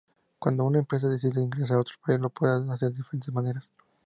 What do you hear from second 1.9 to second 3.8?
país lo puede hacer de diferentes maneras.